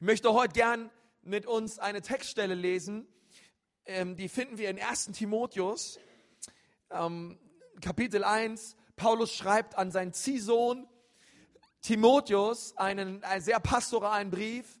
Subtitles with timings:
[0.00, 0.90] Ich möchte heute gern
[1.22, 3.08] mit uns eine Textstelle lesen.
[3.84, 5.06] Ähm, die finden wir in 1.
[5.06, 5.98] Timotheus,
[6.92, 7.36] ähm,
[7.80, 8.76] Kapitel 1.
[8.94, 10.86] Paulus schreibt an seinen Ziehsohn
[11.82, 14.78] Timotheus einen, einen sehr pastoralen Brief.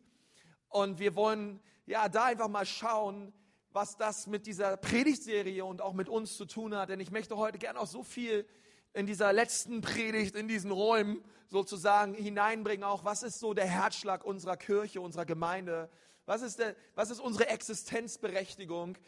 [0.68, 3.32] Und wir wollen ja da einfach mal schauen,
[3.70, 6.90] was das mit dieser Predigtserie und auch mit uns zu tun hat.
[6.90, 8.46] Denn ich möchte heute gerne auch so viel
[8.92, 14.24] in dieser letzten Predigt, in diesen Räumen sozusagen hineinbringen, auch was ist so der Herzschlag
[14.24, 15.88] unserer Kirche, unserer Gemeinde,
[16.26, 18.98] was ist, der, was ist unsere Existenzberechtigung.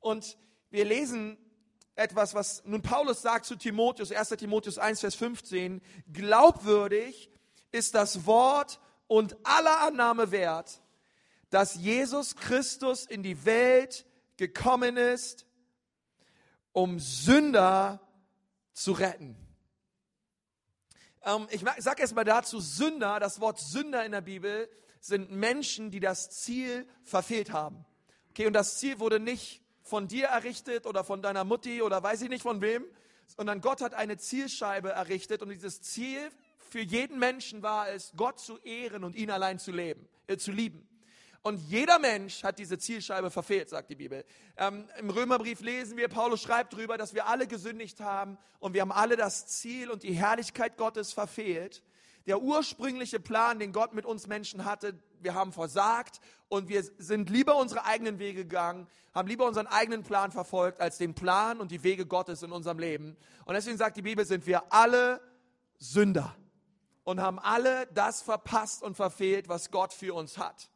[0.00, 0.36] Und
[0.70, 1.38] wir lesen
[1.94, 5.80] etwas, was nun Paulus sagt zu Timotheus, 1 Timotheus 1, Vers 15,
[6.12, 7.30] glaubwürdig
[7.72, 10.82] ist das Wort und aller Annahme wert,
[11.50, 14.04] dass Jesus Christus in die Welt
[14.36, 15.46] gekommen ist,
[16.72, 18.05] um Sünder
[18.76, 19.36] zu retten.
[21.24, 24.68] Ähm, ich sage erst mal dazu, Sünder, das Wort Sünder in der Bibel
[25.00, 27.84] sind Menschen, die das Ziel verfehlt haben.
[28.30, 32.22] Okay, und das Ziel wurde nicht von dir errichtet oder von deiner Mutti oder weiß
[32.22, 32.84] ich nicht von wem,
[33.34, 38.40] sondern Gott hat eine Zielscheibe errichtet und dieses Ziel für jeden Menschen war es, Gott
[38.40, 40.86] zu ehren und ihn allein zu leben, äh, zu lieben.
[41.46, 44.24] Und jeder Mensch hat diese Zielscheibe verfehlt, sagt die Bibel.
[44.56, 48.80] Ähm, Im Römerbrief lesen wir, Paulus schreibt darüber, dass wir alle gesündigt haben und wir
[48.80, 51.84] haben alle das Ziel und die Herrlichkeit Gottes verfehlt.
[52.26, 57.30] Der ursprüngliche Plan, den Gott mit uns Menschen hatte, wir haben versagt und wir sind
[57.30, 61.70] lieber unsere eigenen Wege gegangen, haben lieber unseren eigenen Plan verfolgt, als den Plan und
[61.70, 63.16] die Wege Gottes in unserem Leben.
[63.44, 65.20] Und deswegen sagt die Bibel, sind wir alle
[65.78, 66.34] Sünder
[67.04, 70.70] und haben alle das verpasst und verfehlt, was Gott für uns hat.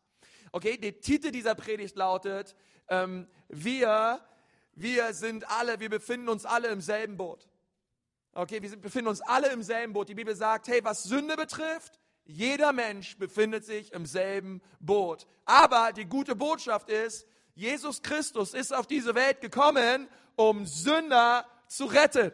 [0.52, 2.56] Okay, der Titel dieser Predigt lautet,
[2.88, 4.20] ähm, wir,
[4.72, 7.48] wir sind alle, wir befinden uns alle im selben Boot.
[8.32, 10.08] Okay, wir befinden uns alle im selben Boot.
[10.08, 15.26] Die Bibel sagt, hey, was Sünde betrifft, jeder Mensch befindet sich im selben Boot.
[15.44, 21.86] Aber die gute Botschaft ist, Jesus Christus ist auf diese Welt gekommen, um Sünder zu
[21.86, 22.32] retten.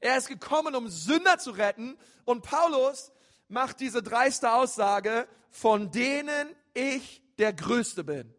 [0.00, 1.98] Er ist gekommen, um Sünder zu retten.
[2.24, 3.12] Und Paulus
[3.48, 8.32] macht diese dreiste Aussage, von denen ich der Größte bin.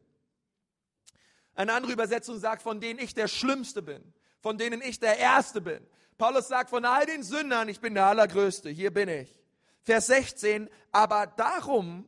[1.55, 5.59] Eine andere Übersetzung sagt, von denen ich der Schlimmste bin, von denen ich der Erste
[5.61, 5.85] bin.
[6.17, 9.39] Paulus sagt, von all den Sündern, ich bin der Allergrößte, hier bin ich.
[9.83, 12.07] Vers 16, aber darum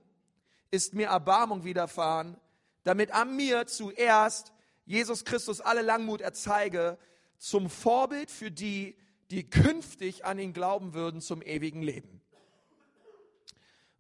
[0.70, 2.38] ist mir Erbarmung widerfahren,
[2.84, 4.54] damit an mir zuerst
[4.86, 6.98] Jesus Christus alle Langmut erzeige,
[7.38, 8.96] zum Vorbild für die,
[9.32, 12.21] die künftig an ihn glauben würden zum ewigen Leben.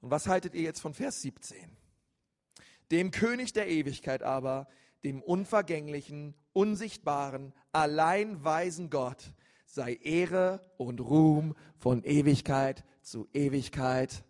[0.01, 1.57] Und was haltet ihr jetzt von Vers 17?
[2.91, 4.67] Dem König der Ewigkeit aber,
[5.03, 9.33] dem unvergänglichen, unsichtbaren, allein weisen Gott,
[9.65, 14.25] sei Ehre und Ruhm von Ewigkeit zu Ewigkeit.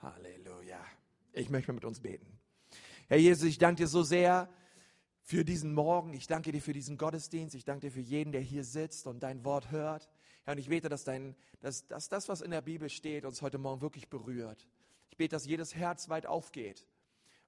[0.00, 0.80] Halleluja.
[1.32, 2.38] Ich möchte mit uns beten.
[3.08, 4.48] Herr Jesus, ich danke dir so sehr
[5.22, 6.14] für diesen Morgen.
[6.14, 7.54] Ich danke dir für diesen Gottesdienst.
[7.54, 10.08] Ich danke dir für jeden, der hier sitzt und dein Wort hört.
[10.48, 13.42] Herr, und ich bete, dass, dein, dass, dass das, was in der Bibel steht, uns
[13.42, 14.66] heute Morgen wirklich berührt.
[15.10, 16.86] Ich bete, dass jedes Herz weit aufgeht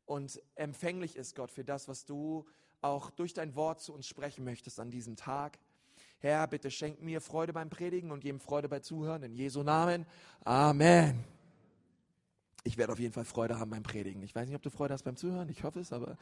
[0.05, 2.45] und empfänglich ist, Gott, für das, was du
[2.83, 5.59] auch durch dein Wort zu uns sprechen möchtest an diesem Tag.
[6.19, 9.23] Herr, bitte schenk mir Freude beim Predigen und jedem Freude bei Zuhören.
[9.23, 10.05] In Jesu Namen.
[10.45, 11.25] Amen.
[12.65, 14.23] Ich werde auf jeden Fall Freude haben beim Predigen.
[14.23, 15.49] Ich weiß nicht, ob du Freude hast beim Zuhören.
[15.49, 16.19] Ich hoffe es, aber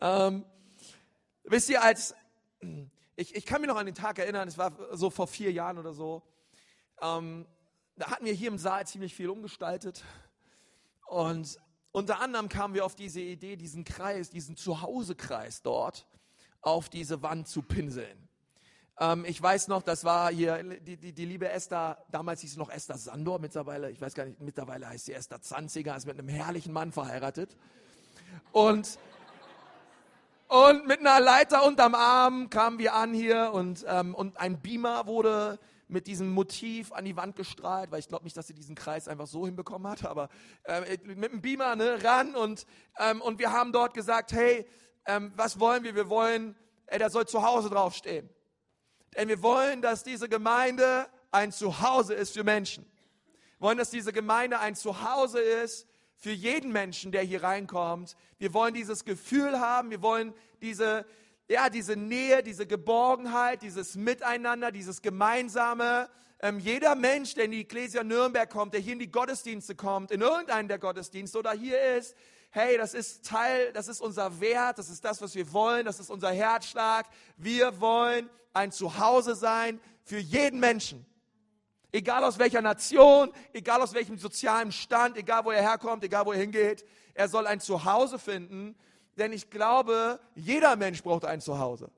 [0.00, 0.44] ähm,
[1.42, 2.14] wisst ihr, als
[3.16, 5.78] ich, ich kann mich noch an den Tag erinnern, es war so vor vier Jahren
[5.78, 6.22] oder so.
[7.00, 7.46] Ähm,
[7.96, 10.04] da hatten wir hier im Saal ziemlich viel umgestaltet.
[11.06, 11.58] Und
[11.92, 16.06] unter anderem kamen wir auf diese Idee, diesen Kreis, diesen Zuhausekreis dort
[16.60, 18.28] auf diese Wand zu pinseln.
[18.98, 22.58] Ähm, ich weiß noch, das war hier die, die, die liebe Esther, damals hieß sie
[22.58, 26.18] noch Esther Sandor, mittlerweile, ich weiß gar nicht, mittlerweile heißt sie Esther Zanziger, ist mit
[26.18, 27.56] einem herrlichen Mann verheiratet.
[28.52, 28.98] Und,
[30.48, 35.06] und mit einer Leiter unterm Arm kamen wir an hier und, ähm, und ein Beamer
[35.06, 38.74] wurde mit diesem Motiv an die Wand gestrahlt, weil ich glaube nicht, dass sie diesen
[38.74, 40.28] Kreis einfach so hinbekommen hat, aber
[40.64, 42.66] äh, mit dem Beamer ne, ran und,
[42.98, 44.66] ähm, und wir haben dort gesagt, hey,
[45.06, 45.94] ähm, was wollen wir?
[45.94, 46.56] Wir wollen,
[46.86, 48.28] ey, da soll zu Hause draufstehen.
[49.16, 52.84] Denn wir wollen, dass diese Gemeinde ein Zuhause ist für Menschen.
[53.58, 55.86] Wir wollen, dass diese Gemeinde ein Zuhause ist
[56.24, 58.16] für jeden Menschen, der hier reinkommt.
[58.38, 60.32] Wir wollen dieses Gefühl haben, wir wollen
[60.62, 61.04] diese,
[61.50, 66.08] ja, diese Nähe, diese Geborgenheit, dieses Miteinander, dieses Gemeinsame.
[66.40, 70.10] Ähm, jeder Mensch, der in die Ecclesia Nürnberg kommt, der hier in die Gottesdienste kommt,
[70.10, 72.16] in irgendeinen der Gottesdienste oder hier ist,
[72.48, 76.00] hey, das ist Teil, das ist unser Wert, das ist das, was wir wollen, das
[76.00, 77.04] ist unser Herzschlag.
[77.36, 81.04] Wir wollen ein Zuhause sein für jeden Menschen.
[81.94, 86.32] Egal aus welcher Nation, egal aus welchem sozialen Stand, egal wo er herkommt, egal wo
[86.32, 88.74] er hingeht, er soll ein Zuhause finden,
[89.16, 91.92] denn ich glaube, jeder Mensch braucht ein Zuhause.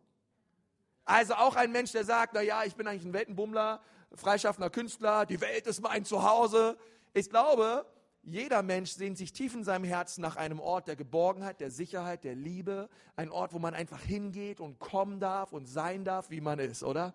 [1.07, 3.81] Also auch ein Mensch, der sagt, na ja, ich bin eigentlich ein Weltenbummler,
[4.13, 6.77] freischaffender Künstler, die Welt ist mein Zuhause.
[7.15, 7.87] Ich glaube,
[8.23, 12.23] jeder Mensch sehnt sich tief in seinem Herzen nach einem Ort der Geborgenheit, der Sicherheit,
[12.23, 16.43] der Liebe, ein Ort, wo man einfach hingeht und kommen darf und sein darf, wie
[16.43, 17.15] man ist, oder?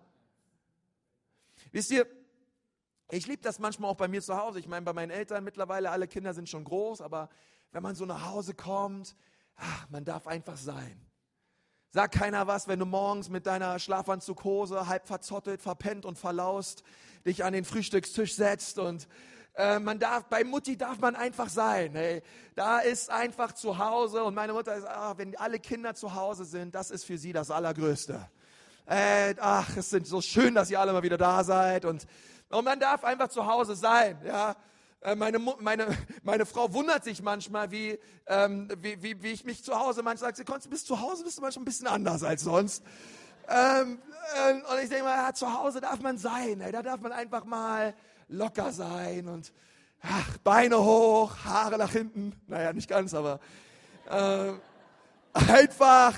[1.70, 2.08] Wisst ihr,
[3.12, 4.58] ich liebe das manchmal auch bei mir zu Hause.
[4.58, 7.28] Ich meine, bei meinen Eltern mittlerweile, alle Kinder sind schon groß, aber
[7.70, 9.14] wenn man so nach Hause kommt,
[9.56, 10.98] ach, man darf einfach sein.
[11.90, 16.84] Sag keiner was, wenn du morgens mit deiner Schlafanzughose halb verzottet, verpennt und verlaust
[17.26, 19.06] dich an den Frühstückstisch setzt und
[19.56, 21.92] äh, man darf, bei Mutti darf man einfach sein.
[21.92, 22.22] Hey.
[22.54, 26.46] Da ist einfach zu Hause und meine Mutter ist, ach, wenn alle Kinder zu Hause
[26.46, 28.26] sind, das ist für sie das Allergrößte.
[28.86, 32.06] Äh, ach, es sind so schön, dass ihr alle mal wieder da seid und,
[32.52, 34.18] und man darf einfach zu Hause sein.
[34.24, 34.56] Ja.
[35.00, 35.86] Äh, meine, meine,
[36.22, 40.34] meine Frau wundert sich manchmal, wie, ähm, wie, wie, wie ich mich zu Hause manchmal
[40.34, 42.84] sage, sie bist zu Hause, bist du manchmal ein bisschen anders als sonst.
[43.48, 44.00] Ähm,
[44.36, 47.12] äh, und ich denke mal, ja, zu Hause darf man sein, ey, da darf man
[47.12, 47.94] einfach mal
[48.28, 49.52] locker sein und
[50.02, 53.40] ach, Beine hoch, Haare nach hinten, naja, nicht ganz, aber
[54.08, 54.52] äh,
[55.52, 56.14] einfach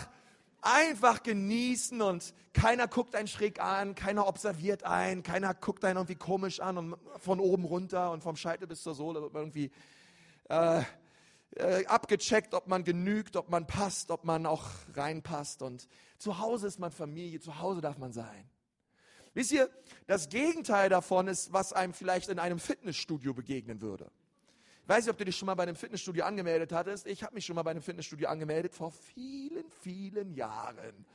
[0.65, 6.15] einfach genießen und keiner guckt einen schräg an, keiner observiert einen, keiner guckt einen irgendwie
[6.15, 9.71] komisch an und von oben runter und vom Scheitel bis zur Sohle wird man irgendwie
[10.49, 10.83] äh,
[11.57, 14.65] äh, abgecheckt, ob man genügt, ob man passt, ob man auch
[14.95, 15.63] reinpasst.
[15.63, 15.89] Und
[16.19, 18.49] zu Hause ist man Familie, zu Hause darf man sein.
[19.35, 19.69] Wisst ihr,
[20.07, 24.11] das Gegenteil davon ist, was einem vielleicht in einem Fitnessstudio begegnen würde.
[24.87, 27.07] Weiß nicht, ob du dich schon mal bei einem Fitnessstudio angemeldet hattest.
[27.07, 31.07] Ich habe mich schon mal bei einem Fitnessstudio angemeldet vor vielen, vielen Jahren.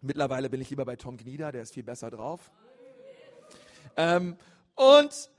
[0.00, 2.50] Mittlerweile bin ich lieber bei Tom Gnieder, der ist viel besser drauf.
[3.96, 4.36] Ähm,
[4.74, 5.30] und,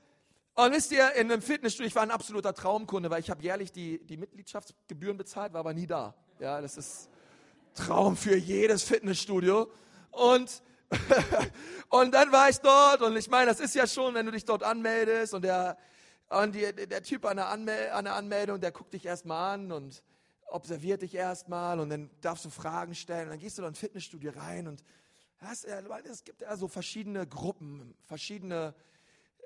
[0.54, 3.72] und wisst ihr, in einem Fitnessstudio, ich war ein absoluter Traumkunde, weil ich habe jährlich
[3.72, 6.14] die, die Mitgliedschaftsgebühren bezahlt, war aber nie da.
[6.38, 7.08] Ja, das ist
[7.74, 9.68] Traum für jedes Fitnessstudio.
[10.12, 10.62] Und
[11.88, 14.44] und dann war ich dort und ich meine, das ist ja schon, wenn du dich
[14.44, 15.78] dort anmeldest und der,
[16.32, 19.72] und die, der Typ an der, Anmel an der Anmeldung, der guckt dich erstmal an
[19.72, 20.02] und
[20.46, 23.74] observiert dich erstmal und dann darfst du Fragen stellen und dann gehst du in ein
[23.74, 24.82] Fitnessstudio rein und
[25.38, 28.74] hast, es gibt ja so verschiedene Gruppen, verschiedene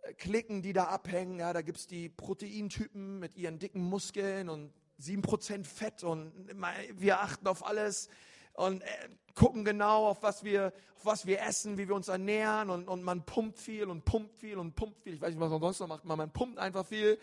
[0.02, 1.38] äh, Klicken, die da abhängen.
[1.38, 6.32] Ja, da gibt es die Proteintypen mit ihren dicken Muskeln und 7% Fett und
[6.94, 8.08] wir achten auf alles
[8.56, 8.86] und äh,
[9.34, 13.02] gucken genau, auf was wir, auf was wir essen, wie wir uns ernähren und, und
[13.02, 15.14] man pumpt viel und pumpt viel und pumpt viel.
[15.14, 17.18] Ich weiß nicht, was man sonst noch macht, man pumpt einfach viel.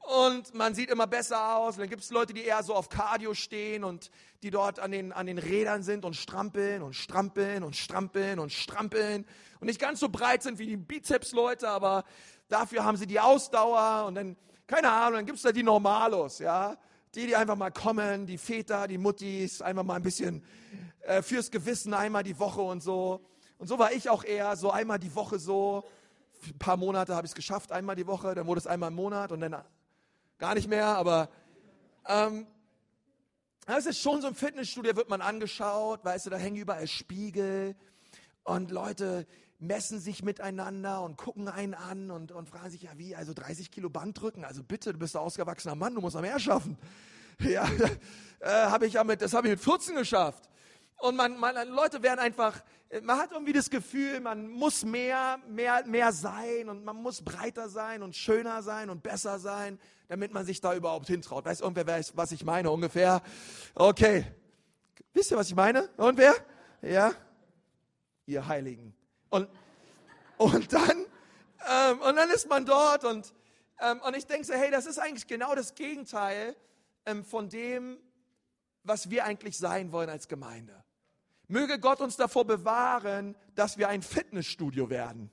[0.00, 1.74] Und man sieht immer besser aus.
[1.74, 4.10] Und dann gibt es Leute, die eher so auf Cardio stehen und
[4.42, 8.52] die dort an den, an den Rädern sind und strampeln und strampeln und strampeln und
[8.52, 9.26] strampeln
[9.60, 12.04] und nicht ganz so breit sind wie die Bizeps-Leute, aber
[12.48, 14.36] dafür haben sie die Ausdauer und dann,
[14.66, 16.76] keine Ahnung, dann gibt es da die Normalos, ja.
[17.16, 20.44] Die, die einfach mal kommen, die Väter, die Muttis, einfach mal ein bisschen
[21.00, 23.24] äh, fürs Gewissen einmal die Woche und so.
[23.56, 25.84] Und so war ich auch eher, so einmal die Woche so.
[26.46, 28.96] Ein paar Monate habe ich es geschafft, einmal die Woche, dann wurde es einmal im
[28.96, 29.56] Monat und dann
[30.36, 31.30] gar nicht mehr, aber
[32.06, 32.46] ähm,
[33.66, 37.76] ist schon so ein Fitnessstudio, wird man angeschaut, weißt du, da hängen überall Spiegel
[38.44, 39.26] und Leute
[39.58, 43.70] messen sich miteinander und gucken einen an und, und fragen sich, ja wie, also 30
[43.70, 46.78] Kilo Band drücken, also bitte, du bist ein ausgewachsener Mann, du musst noch mehr schaffen.
[47.38, 47.68] Ja,
[48.40, 50.48] äh, habe ich ja mit, das habe ich mit 14 geschafft.
[50.98, 52.62] Und man, man, Leute werden einfach,
[53.02, 57.68] man hat irgendwie das Gefühl, man muss mehr, mehr, mehr sein und man muss breiter
[57.68, 59.78] sein und schöner sein und besser sein,
[60.08, 61.44] damit man sich da überhaupt hintraut.
[61.44, 63.20] Weiß irgendwer, weiß, was ich meine ungefähr?
[63.74, 64.24] Okay.
[65.12, 65.88] Wisst ihr, was ich meine?
[65.98, 66.34] Und wer?
[66.80, 67.12] Ja?
[68.24, 68.95] Ihr Heiligen.
[69.30, 69.48] Und,
[70.36, 71.06] und dann,
[71.68, 73.32] ähm, und dann ist man dort und,
[73.80, 76.56] ähm, und ich denke so, hey, das ist eigentlich genau das Gegenteil
[77.04, 77.98] ähm, von dem,
[78.82, 80.84] was wir eigentlich sein wollen als Gemeinde.
[81.48, 85.30] Möge Gott uns davor bewahren, dass wir ein Fitnessstudio werden,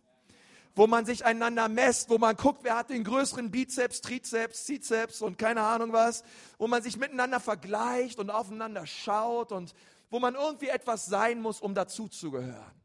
[0.76, 5.22] wo man sich einander messt, wo man guckt, wer hat den größeren Bizeps, Trizeps, Zizeps
[5.22, 6.24] und keine Ahnung was,
[6.58, 9.74] wo man sich miteinander vergleicht und aufeinander schaut und
[10.10, 12.83] wo man irgendwie etwas sein muss, um dazuzugehören.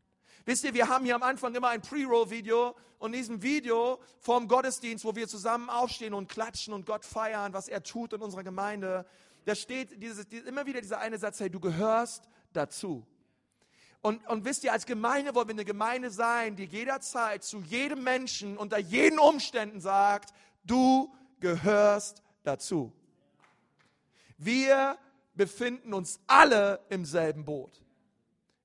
[0.49, 4.49] Wisst ihr, wir haben hier am Anfang immer ein Pre-Roll-Video und in diesem Video vom
[4.49, 8.45] Gottesdienst, wo wir zusammen aufstehen und klatschen und Gott feiern, was er tut in unserer
[8.45, 9.05] Gemeinde,
[9.45, 13.07] da steht dieses, immer wieder dieser eine Satz, hey, du gehörst dazu.
[14.01, 18.03] Und, und wisst ihr, als Gemeinde wollen wir eine Gemeinde sein, die jederzeit zu jedem
[18.03, 20.33] Menschen unter jeden Umständen sagt,
[20.65, 22.91] du gehörst dazu.
[24.39, 24.97] Wir
[25.35, 27.83] befinden uns alle im selben Boot.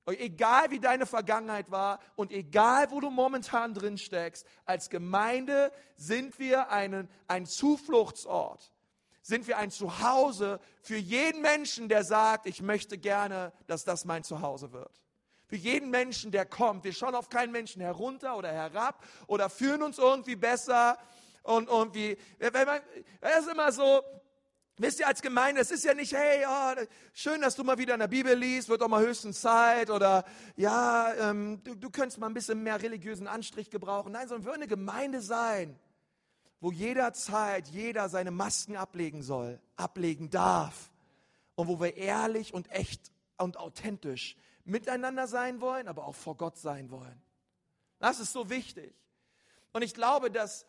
[0.06, 6.38] Egal wie deine Vergangenheit war und egal wo du momentan drin steckst, als Gemeinde sind
[6.38, 8.70] wir einen, ein Zufluchtsort.
[9.22, 14.22] Sind wir ein Zuhause für jeden Menschen, der sagt, ich möchte gerne, dass das mein
[14.22, 15.00] Zuhause wird.
[15.46, 16.84] Für jeden Menschen, der kommt.
[16.84, 20.98] Wir schauen auf keinen Menschen herunter oder herab oder fühlen uns irgendwie besser
[21.42, 22.80] und irgendwie, wenn man,
[23.22, 24.02] das ist immer so,
[24.76, 27.94] Wisst ihr, als Gemeinde, es ist ja nicht, hey, oh, schön, dass du mal wieder
[27.94, 30.24] in der Bibel liest, wird doch mal höchstens Zeit oder
[30.56, 34.10] ja, ähm, du, du könntest mal ein bisschen mehr religiösen Anstrich gebrauchen.
[34.10, 35.78] Nein, sondern wir wollen eine Gemeinde sein,
[36.58, 40.90] wo jederzeit jeder seine Masken ablegen soll, ablegen darf
[41.54, 46.58] und wo wir ehrlich und echt und authentisch miteinander sein wollen, aber auch vor Gott
[46.58, 47.22] sein wollen.
[48.00, 48.92] Das ist so wichtig.
[49.72, 50.66] Und ich glaube, dass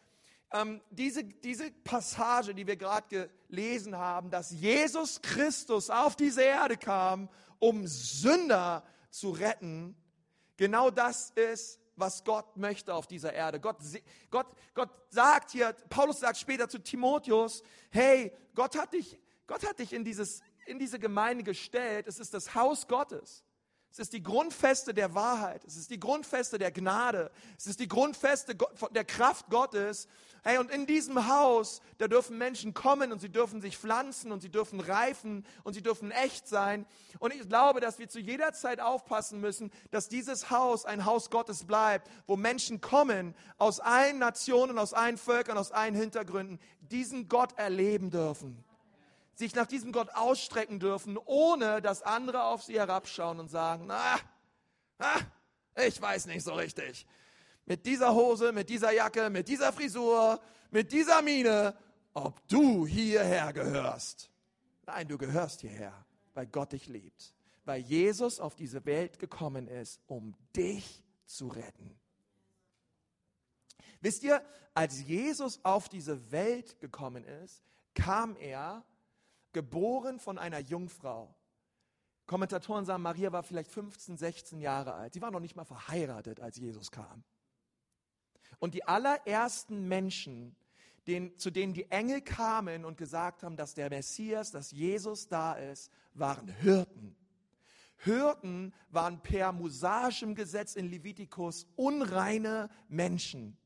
[0.52, 6.78] ähm, diese, diese Passage, die wir gerade gelesen haben, dass Jesus Christus auf diese Erde
[6.78, 9.96] kam, um Sünder zu retten,
[10.58, 13.60] genau das ist, was Gott möchte auf dieser Erde.
[13.60, 13.78] Gott,
[14.30, 19.80] Gott, Gott sagt hier, Paulus sagt später zu Timotheus, hey, Gott hat dich, Gott hat
[19.80, 23.45] dich in, dieses, in diese Gemeinde gestellt, es ist das Haus Gottes.
[23.96, 25.64] Es ist die Grundfeste der Wahrheit.
[25.64, 27.32] Es ist die Grundfeste der Gnade.
[27.58, 28.54] Es ist die Grundfeste
[28.92, 30.10] der Kraft Gottes.
[30.44, 34.42] Hey, und in diesem Haus, da dürfen Menschen kommen und sie dürfen sich pflanzen und
[34.42, 36.86] sie dürfen reifen und sie dürfen echt sein.
[37.20, 41.30] Und ich glaube, dass wir zu jeder Zeit aufpassen müssen, dass dieses Haus ein Haus
[41.30, 47.30] Gottes bleibt, wo Menschen kommen aus allen Nationen, aus allen Völkern, aus allen Hintergründen, diesen
[47.30, 48.62] Gott erleben dürfen
[49.36, 54.18] sich nach diesem Gott ausstrecken dürfen, ohne dass andere auf sie herabschauen und sagen, na,
[54.98, 55.16] na,
[55.86, 57.06] ich weiß nicht so richtig.
[57.66, 60.40] Mit dieser Hose, mit dieser Jacke, mit dieser Frisur,
[60.72, 61.76] mit dieser Miene,
[62.14, 64.30] ob du hierher gehörst.
[64.86, 67.34] Nein, du gehörst hierher, weil Gott dich liebt,
[67.66, 72.00] weil Jesus auf diese Welt gekommen ist, um dich zu retten.
[74.00, 77.64] Wisst ihr, als Jesus auf diese Welt gekommen ist,
[77.96, 78.86] kam er
[79.56, 81.34] geboren von einer Jungfrau.
[82.28, 85.14] Kommentatoren sagen, Maria war vielleicht 15, 16 Jahre alt.
[85.14, 87.24] Sie war noch nicht mal verheiratet, als Jesus kam.
[88.60, 90.58] Und die allerersten Menschen,
[91.08, 95.54] den, zu denen die Engel kamen und gesagt haben, dass der Messias, dass Jesus da
[95.54, 97.16] ist, waren Hirten.
[97.98, 103.58] Hirten waren per mosaischem Gesetz in Levitikus unreine Menschen.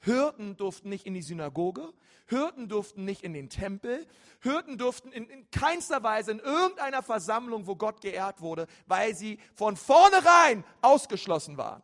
[0.00, 1.92] Hirten durften nicht in die Synagoge,
[2.26, 4.06] Hirten durften nicht in den Tempel,
[4.40, 9.38] Hirten durften in, in keinster Weise in irgendeiner Versammlung, wo Gott geehrt wurde, weil sie
[9.54, 11.82] von vornherein ausgeschlossen waren.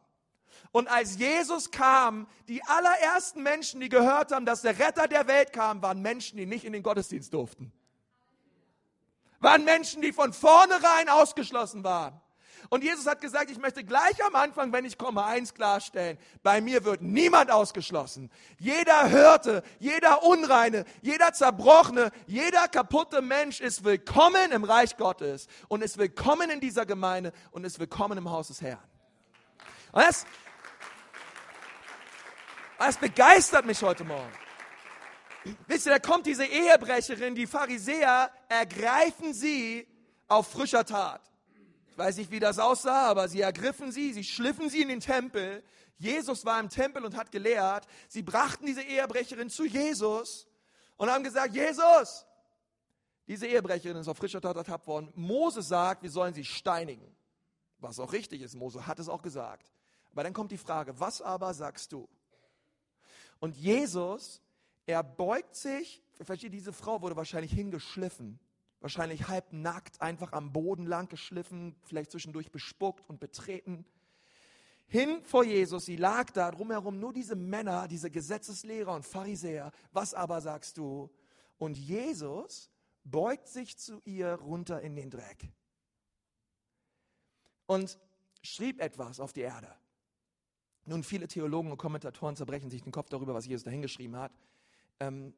[0.71, 5.53] Und als Jesus kam, die allerersten Menschen, die gehört haben, dass der Retter der Welt
[5.53, 7.73] kam, waren Menschen, die nicht in den Gottesdienst durften.
[9.41, 12.21] Waren Menschen, die von vornherein ausgeschlossen waren.
[12.71, 16.19] Und Jesus hat gesagt, ich möchte gleich am Anfang, wenn ich komme, eins klarstellen.
[16.43, 18.31] Bei mir wird niemand ausgeschlossen.
[18.59, 25.83] Jeder Hörte, jeder Unreine, jeder Zerbrochene, jeder kaputte Mensch ist willkommen im Reich Gottes und
[25.83, 28.83] ist willkommen in dieser Gemeinde und ist willkommen im Haus des Herrn.
[29.93, 30.27] Und das,
[32.79, 34.33] das begeistert mich heute Morgen.
[35.67, 39.87] Wisst ihr, da kommt diese Ehebrecherin, die Pharisäer ergreifen sie
[40.27, 41.21] auf frischer Tat.
[41.95, 44.99] Ich weiß nicht, wie das aussah, aber sie ergriffen sie, sie schliffen sie in den
[44.99, 45.63] Tempel.
[45.97, 47.87] Jesus war im Tempel und hat gelehrt.
[48.09, 50.49] Sie brachten diese Ehebrecherin zu Jesus
[50.97, 52.27] und haben gesagt, Jesus,
[53.29, 55.13] diese Ehebrecherin ist auf frischer Tat ertappt worden.
[55.15, 57.15] Mose sagt, wir sollen sie steinigen.
[57.79, 59.73] Was auch richtig ist, Mose hat es auch gesagt.
[60.11, 62.09] Aber dann kommt die Frage, was aber sagst du?
[63.39, 64.43] Und Jesus,
[64.85, 68.41] er beugt sich, versteht, diese Frau wurde wahrscheinlich hingeschliffen
[68.85, 73.87] wahrscheinlich halb nackt, einfach am Boden lang geschliffen, vielleicht zwischendurch bespuckt und betreten.
[74.87, 79.73] Hin vor Jesus, sie lag da drumherum nur diese Männer, diese Gesetzeslehrer und Pharisäer.
[79.93, 81.11] Was aber sagst du?
[81.57, 82.71] Und Jesus
[83.05, 85.51] beugt sich zu ihr runter in den Dreck
[87.65, 87.99] und
[88.43, 89.75] schrieb etwas auf die Erde.
[90.85, 94.33] Nun, viele Theologen und Kommentatoren zerbrechen sich den Kopf darüber, was Jesus dahingeschrieben hat.
[95.01, 95.33] Ähm,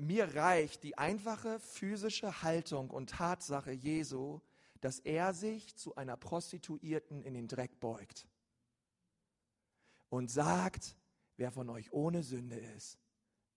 [0.00, 4.40] mir reicht die einfache physische Haltung und Tatsache Jesu,
[4.80, 8.26] dass er sich zu einer Prostituierten in den Dreck beugt
[10.08, 10.96] und sagt,
[11.36, 12.98] wer von euch ohne Sünde ist,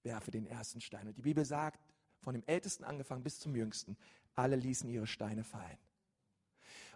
[0.03, 1.07] werfe den ersten Stein.
[1.07, 1.79] Und die Bibel sagt,
[2.19, 3.97] von dem Ältesten angefangen bis zum Jüngsten,
[4.35, 5.77] alle ließen ihre Steine fallen.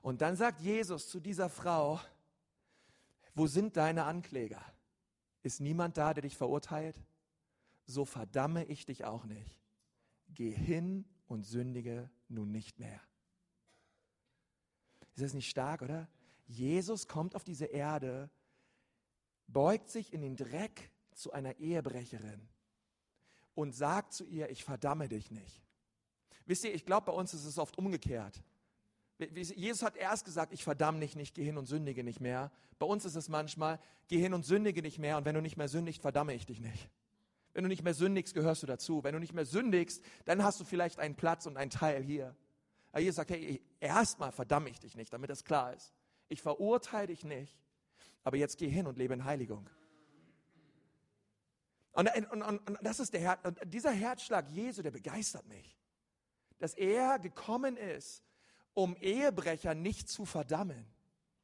[0.02, 2.00] Und dann sagt Jesus zu dieser Frau,
[3.34, 4.64] wo sind deine Ankläger?
[5.44, 7.00] Ist niemand da, der dich verurteilt?
[7.88, 9.58] So verdamme ich dich auch nicht.
[10.30, 13.02] Geh hin und sündige nun nicht mehr.
[15.16, 16.08] Ist das nicht stark, oder?
[16.46, 18.30] Jesus kommt auf diese Erde,
[19.48, 22.48] beugt sich in den Dreck zu einer Ehebrecherin
[23.56, 25.64] und sagt zu ihr, ich verdamme dich nicht.
[26.46, 28.44] Wisst ihr, ich glaube, bei uns ist es oft umgekehrt.
[29.34, 32.52] Jesus hat erst gesagt, ich verdamme dich nicht, geh hin und sündige nicht mehr.
[32.78, 35.58] Bei uns ist es manchmal, geh hin und sündige nicht mehr und wenn du nicht
[35.58, 36.90] mehr sündigst, verdamme ich dich nicht.
[37.58, 39.04] Wenn du nicht mehr sündigst, gehörst du dazu.
[39.04, 42.36] Wenn du nicht mehr sündigst, dann hast du vielleicht einen Platz und einen Teil hier.
[42.92, 45.92] Aber Jesus sagt, hey, erstmal verdamme ich dich nicht, damit das klar ist.
[46.30, 47.58] Ich verurteile dich nicht,
[48.24, 49.68] aber jetzt geh hin und lebe in Heiligung.
[51.94, 55.80] Und, und, und, und das ist der Her und dieser Herzschlag Jesu, der begeistert mich.
[56.60, 58.22] Dass er gekommen ist,
[58.76, 60.86] um Ehebrecher nicht zu verdammen.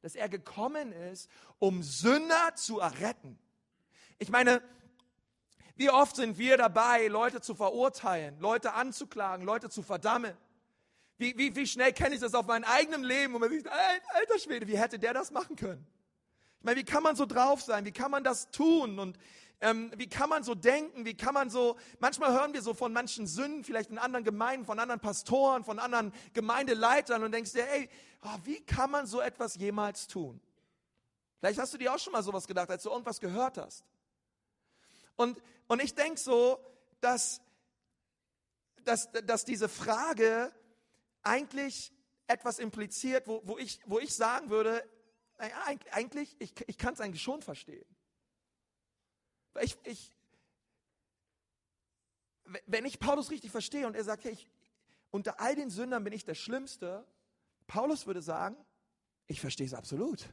[0.00, 1.28] Dass er gekommen ist,
[1.58, 3.36] um Sünder zu erretten.
[4.20, 4.62] Ich meine,
[5.76, 10.36] wie oft sind wir dabei, Leute zu verurteilen, Leute anzuklagen, Leute zu verdammen?
[11.16, 14.38] Wie, wie, wie schnell kenne ich das auf meinem eigenen Leben, wo man sich, alter
[14.38, 15.86] Schwede, wie hätte der das machen können?
[16.58, 17.84] Ich meine, wie kann man so drauf sein?
[17.84, 18.98] Wie kann man das tun?
[18.98, 19.18] Und
[19.60, 21.04] ähm, wie kann man so denken?
[21.04, 24.66] Wie kann man so, manchmal hören wir so von manchen Sünden, vielleicht in anderen Gemeinden,
[24.66, 27.88] von anderen Pastoren, von anderen Gemeindeleitern und denkst dir, ey,
[28.22, 30.40] oh, wie kann man so etwas jemals tun?
[31.38, 33.84] Vielleicht hast du dir auch schon mal sowas gedacht, als du irgendwas gehört hast.
[35.16, 36.58] Und, und ich denke so,
[37.00, 37.40] dass,
[38.84, 40.52] dass, dass diese Frage
[41.22, 41.92] eigentlich
[42.26, 44.88] etwas impliziert, wo, wo, ich, wo ich sagen würde,
[45.38, 45.56] naja,
[45.90, 47.84] eigentlich, ich, ich kann es eigentlich schon verstehen.
[49.60, 50.12] Ich, ich,
[52.66, 54.48] wenn ich Paulus richtig verstehe und er sagt, hey, ich,
[55.10, 57.06] unter all den Sündern bin ich der Schlimmste,
[57.66, 58.56] Paulus würde sagen,
[59.26, 60.28] ich verstehe es absolut.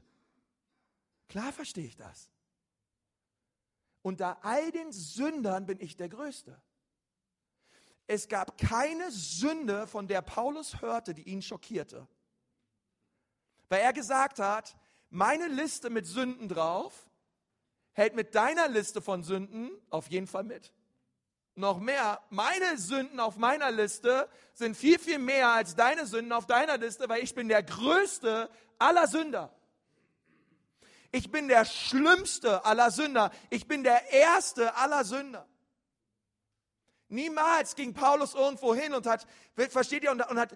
[1.29, 2.29] Klar verstehe ich das.
[4.01, 6.59] Unter all den Sündern bin ich der Größte.
[8.07, 12.07] Es gab keine Sünde, von der Paulus hörte, die ihn schockierte.
[13.69, 14.75] Weil er gesagt hat,
[15.09, 17.09] meine Liste mit Sünden drauf
[17.93, 20.73] hält mit deiner Liste von Sünden auf jeden Fall mit.
[21.55, 26.47] Noch mehr, meine Sünden auf meiner Liste sind viel, viel mehr als deine Sünden auf
[26.47, 29.53] deiner Liste, weil ich bin der größte aller Sünder.
[31.11, 33.31] Ich bin der schlimmste aller Sünder.
[33.49, 35.47] Ich bin der erste aller Sünder.
[37.09, 40.55] Niemals ging Paulus irgendwo hin und hat, versteht ihr, und, und hat,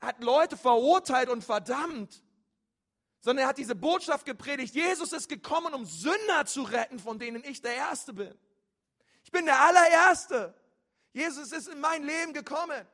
[0.00, 2.22] hat Leute verurteilt und verdammt
[3.24, 7.42] sondern er hat diese Botschaft gepredigt, Jesus ist gekommen, um Sünder zu retten, von denen
[7.42, 8.34] ich der Erste bin.
[9.24, 10.54] Ich bin der allererste.
[11.14, 12.86] Jesus ist in mein Leben gekommen.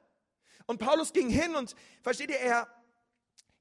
[0.67, 2.69] Und Paulus ging hin und, versteht ihr, er,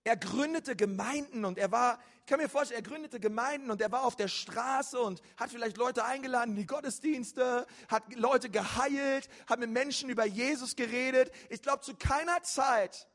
[0.04, 1.98] er gründete Gemeinden und er war,
[2.30, 5.78] kann mir vorstellen, er gründete Gemeinden und er war auf der Straße und hat vielleicht
[5.78, 11.32] Leute eingeladen in die Gottesdienste, hat Leute geheilt, hat mit Menschen über Jesus geredet.
[11.50, 13.08] Ich glaube, zu keiner Zeit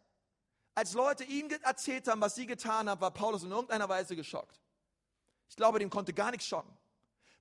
[0.75, 4.61] als Leute ihm erzählt haben, was sie getan haben, war Paulus in irgendeiner Weise geschockt.
[5.49, 6.77] Ich glaube, dem konnte gar nichts schocken,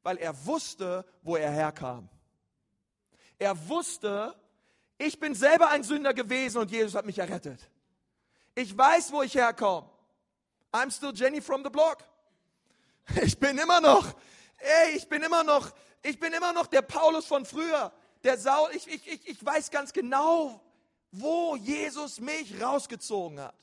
[0.04, 2.08] weil er wusste, wo er herkam.
[3.40, 4.36] Er wusste,
[5.00, 7.68] ich bin selber ein Sünder gewesen und Jesus hat mich errettet.
[8.54, 9.90] Ich weiß, wo ich herkomme.
[10.74, 12.04] I'm still Jenny from the block.
[13.22, 14.14] Ich bin immer noch,
[14.58, 17.92] ey, ich bin immer noch, ich bin immer noch der Paulus von früher.
[18.24, 20.62] Der Saul, ich, ich, ich, ich weiß ganz genau,
[21.12, 23.56] wo Jesus mich rausgezogen hat.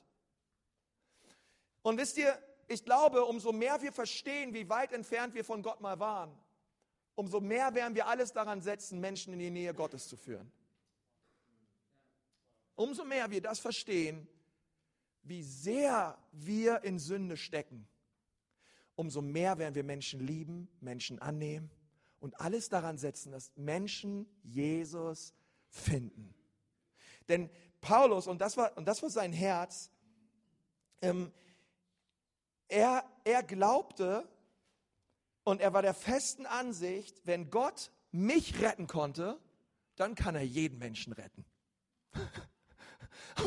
[1.83, 5.81] Und wisst ihr, ich glaube, umso mehr wir verstehen, wie weit entfernt wir von Gott
[5.81, 6.31] mal waren,
[7.16, 10.53] umso mehr werden wir alles daran setzen, Menschen in die Nähe Gottes zu führen.
[12.77, 14.29] Umso mehr wir das verstehen,
[15.22, 17.87] wie sehr wir in Sünde stecken,
[18.94, 21.70] umso mehr werden wir Menschen lieben, Menschen annehmen
[22.20, 25.35] und alles daran setzen, dass Menschen Jesus
[25.68, 26.35] finden.
[27.28, 29.90] Denn Paulus, und das war, und das war sein Herz,
[31.00, 31.33] ähm,
[32.68, 34.28] er, er glaubte
[35.44, 39.40] und er war der festen Ansicht, wenn Gott mich retten konnte,
[39.96, 41.44] dann kann er jeden Menschen retten.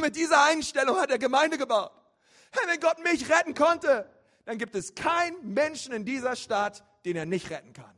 [0.04, 1.94] Mit dieser Einstellung hat er Gemeinde gebaut.
[2.52, 4.06] Hey, wenn Gott mich retten konnte,
[4.44, 7.98] dann gibt es keinen Menschen in dieser Stadt, den er nicht retten kann.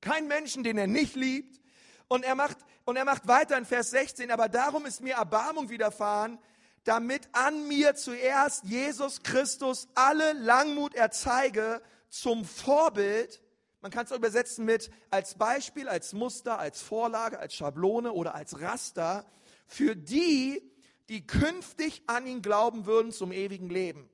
[0.00, 1.60] Kein Menschen, den er nicht liebt.
[2.06, 5.70] Und er macht und er macht weiter in Vers 16, aber darum ist mir Erbarmung
[5.70, 6.38] widerfahren,
[6.84, 13.42] damit an mir zuerst Jesus Christus alle Langmut erzeige zum Vorbild.
[13.80, 18.60] Man kann es übersetzen mit als Beispiel, als Muster, als Vorlage, als Schablone oder als
[18.60, 19.26] Raster
[19.66, 20.62] für die,
[21.08, 24.08] die künftig an ihn glauben würden zum ewigen Leben.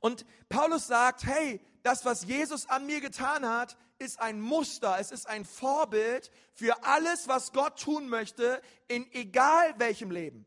[0.00, 5.10] Und Paulus sagt, hey, das, was Jesus an mir getan hat, ist ein Muster, es
[5.10, 10.46] ist ein Vorbild für alles, was Gott tun möchte, in egal welchem Leben.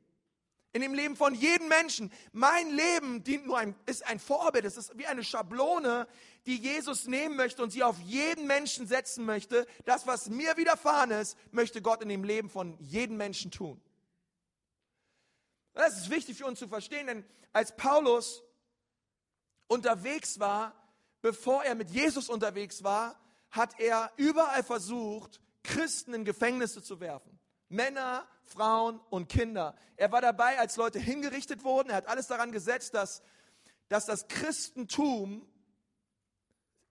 [0.71, 2.11] In dem Leben von jedem Menschen.
[2.31, 4.65] Mein Leben dient nur ein, ist ein Vorbild.
[4.65, 6.07] Es ist wie eine Schablone,
[6.45, 9.65] die Jesus nehmen möchte und sie auf jeden Menschen setzen möchte.
[9.85, 13.81] Das, was mir widerfahren ist, möchte Gott in dem Leben von jedem Menschen tun.
[15.73, 18.43] Das ist wichtig für uns zu verstehen, denn als Paulus
[19.67, 20.75] unterwegs war,
[21.21, 23.19] bevor er mit Jesus unterwegs war,
[23.51, 27.39] hat er überall versucht, Christen in Gefängnisse zu werfen.
[27.69, 29.75] Männer, Frauen und Kinder.
[29.95, 31.89] Er war dabei, als Leute hingerichtet wurden.
[31.89, 33.21] Er hat alles daran gesetzt, dass,
[33.87, 35.47] dass das Christentum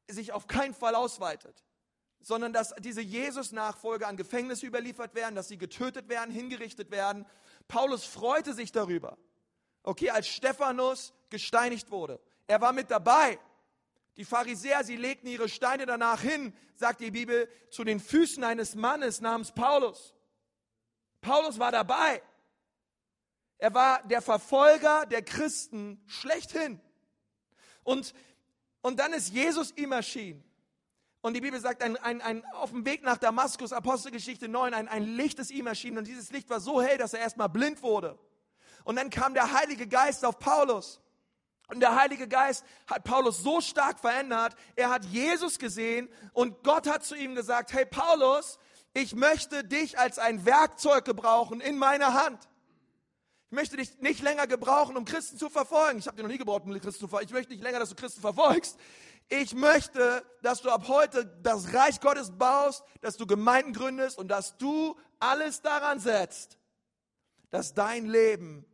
[0.07, 1.65] sich auf keinen Fall ausweitet,
[2.21, 7.27] sondern dass diese Jesus-Nachfolger an Gefängnisse überliefert werden, dass sie getötet werden, hingerichtet werden.
[7.69, 9.19] Paulus freute sich darüber.
[9.83, 12.21] Okay, als Stephanus gesteinigt wurde.
[12.47, 13.39] Er war mit dabei.
[14.17, 18.75] Die Pharisäer, sie legten ihre Steine danach hin, sagt die Bibel, zu den Füßen eines
[18.75, 20.15] Mannes namens Paulus.
[21.21, 22.23] Paulus war dabei.
[23.59, 26.81] Er war der Verfolger der Christen schlechthin.
[27.83, 28.15] Und,
[28.81, 30.48] und dann ist Jesus ihm erschienen.
[31.29, 34.89] Und die Bibel sagt, ein, ein, ein, auf dem Weg nach Damaskus, Apostelgeschichte 9, ein,
[34.89, 35.99] ein Licht ist ihm erschienen.
[35.99, 38.19] Und dieses Licht war so hell, dass er erstmal blind wurde.
[38.85, 41.03] Und dann kam der Heilige Geist auf Paulus.
[41.67, 44.55] Und der Heilige Geist hat Paulus so stark verändert.
[44.75, 48.59] Er hat Jesus gesehen und Gott hat zu ihm gesagt, hey Paulus,
[48.95, 52.49] ich möchte dich als ein Werkzeug gebrauchen in meiner Hand.
[53.51, 55.99] Ich möchte dich nicht länger gebrauchen, um Christen zu verfolgen.
[55.99, 57.27] Ich habe dich noch nie gebraucht, um Christen zu verfolgen.
[57.27, 58.79] Ich möchte nicht länger, dass du Christen verfolgst.
[59.29, 64.29] Ich möchte, dass du ab heute das Reich Gottes baust, dass du Gemeinden gründest und
[64.29, 66.59] dass du alles daran setzt,
[67.51, 68.65] dass dein Leben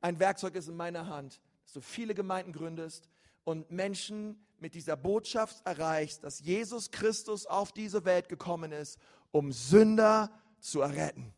[0.00, 3.08] ein Werkzeug ist in meiner Hand, dass du viele Gemeinden gründest
[3.44, 8.98] und Menschen mit dieser Botschaft erreichst, dass Jesus Christus auf diese Welt gekommen ist,
[9.32, 11.34] um Sünder zu erretten.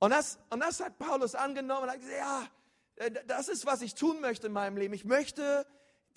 [0.00, 2.48] Und das, und das hat Paulus angenommen und hat gesagt, ja,
[2.96, 4.94] äh, das ist, was ich tun möchte in meinem Leben.
[4.94, 5.66] Ich möchte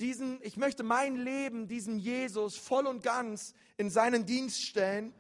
[0.01, 5.13] diesen, ich möchte mein Leben, diesen Jesus voll und ganz in seinen Dienst stellen.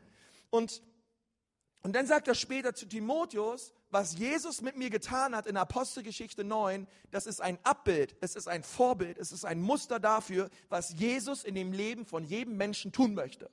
[0.49, 0.81] Und,
[1.83, 6.43] und dann sagt er später zu Timotheus, was Jesus mit mir getan hat in Apostelgeschichte
[6.43, 10.93] 9, das ist ein Abbild, es ist ein Vorbild, es ist ein Muster dafür, was
[10.93, 13.49] Jesus in dem Leben von jedem Menschen tun möchte.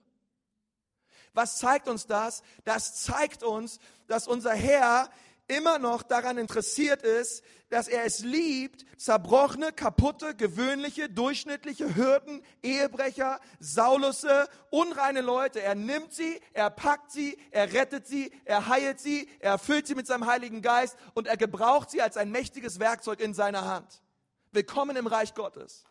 [1.35, 2.43] Was zeigt uns das?
[2.65, 5.11] Das zeigt uns, dass unser Herr
[5.49, 13.41] immer noch daran interessiert ist, dass er es liebt, zerbrochene, kaputte, gewöhnliche, durchschnittliche Hürden, Ehebrecher,
[13.59, 15.61] Saulusse, unreine Leute.
[15.61, 19.95] Er nimmt sie, er packt sie, er rettet sie, er heilt sie, er erfüllt sie
[19.95, 24.03] mit seinem Heiligen Geist und er gebraucht sie als ein mächtiges Werkzeug in seiner Hand.
[24.53, 25.85] Willkommen im Reich Gottes.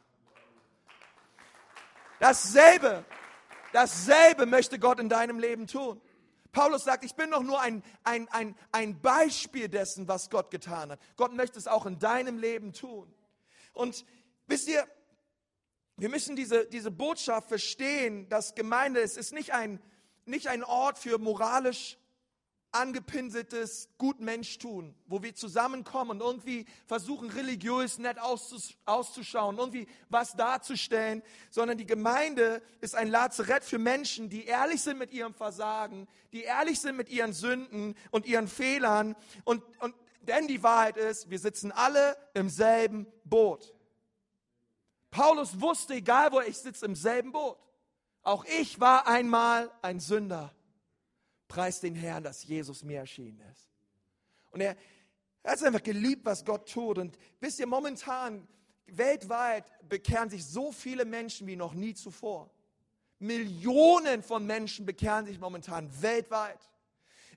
[2.19, 3.05] Dasselbe,
[3.73, 6.01] dasselbe möchte Gott in deinem Leben tun.
[6.57, 10.89] Paulus sagt, ich bin doch nur ein, ein, ein, ein Beispiel dessen, was Gott getan
[10.89, 10.99] hat.
[11.15, 13.13] Gott möchte es auch in deinem Leben tun.
[13.73, 14.03] Und
[14.47, 14.87] wisst ihr,
[15.97, 19.79] wir müssen diese, diese Botschaft verstehen, dass Gemeinde, es ist nicht ein,
[20.25, 21.99] nicht ein Ort für moralisch
[22.77, 31.77] angepinseltes Gutmensch-Tun, wo wir zusammenkommen und irgendwie versuchen, religiös nett auszuschauen, irgendwie was darzustellen, sondern
[31.77, 36.79] die Gemeinde ist ein Lazarett für Menschen, die ehrlich sind mit ihrem Versagen, die ehrlich
[36.79, 39.15] sind mit ihren Sünden und ihren Fehlern.
[39.43, 43.73] Und, und denn die Wahrheit ist, wir sitzen alle im selben Boot.
[45.09, 47.57] Paulus wusste, egal wo ich sitze, im selben Boot.
[48.23, 50.53] Auch ich war einmal ein Sünder.
[51.47, 53.69] Preis den Herrn, dass Jesus mir erschienen ist.
[54.51, 54.75] Und er,
[55.43, 56.97] er hat einfach geliebt, was Gott tut.
[56.97, 58.47] Und wisst ihr, momentan,
[58.87, 62.51] weltweit bekehren sich so viele Menschen wie noch nie zuvor.
[63.19, 66.59] Millionen von Menschen bekehren sich momentan weltweit.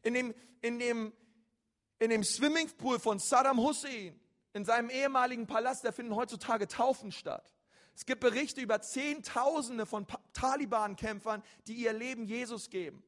[0.02, 1.12] In dem, in dem,
[1.98, 4.18] in dem Swimmingpool von Saddam Hussein,
[4.52, 7.54] in seinem ehemaligen Palast, da finden heutzutage Taufen statt.
[7.94, 13.02] Es gibt Berichte über Zehntausende von Taliban-Kämpfern, die ihr Leben Jesus geben.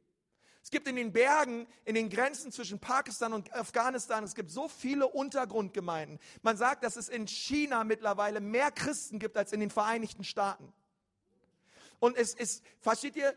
[0.63, 4.69] Es gibt in den Bergen, in den Grenzen zwischen Pakistan und Afghanistan, es gibt so
[4.69, 6.21] viele Untergrundgemeinden.
[6.43, 10.73] Man sagt, dass es in China mittlerweile mehr Christen gibt als in den Vereinigten Staaten.
[11.99, 13.35] Und es ist, versteht ihr,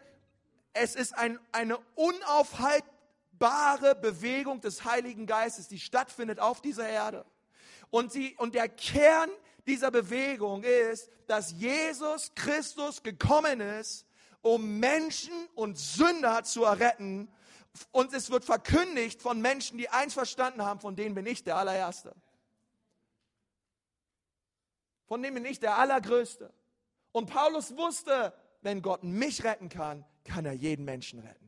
[0.74, 7.26] es ist ein, eine unaufhaltbare Bewegung des Heiligen Geistes, die stattfindet auf dieser Erde.
[7.90, 9.30] Und, sie, und der Kern
[9.68, 14.06] dieser Bewegung ist, dass Jesus Christus gekommen ist,
[14.46, 17.28] um Menschen und Sünder zu erretten.
[17.92, 21.58] Und es wird verkündigt von Menschen, die eins verstanden haben, von denen bin ich der
[21.58, 22.16] allererste.
[25.08, 26.54] Von denen bin ich der allergrößte.
[27.12, 31.45] Und Paulus wusste, wenn Gott mich retten kann, kann er jeden Menschen retten.